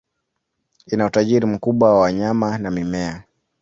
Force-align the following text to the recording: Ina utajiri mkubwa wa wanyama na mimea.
Ina 0.85 1.05
utajiri 1.05 1.45
mkubwa 1.45 1.93
wa 1.93 1.99
wanyama 1.99 2.57
na 2.57 2.71
mimea. 2.71 3.23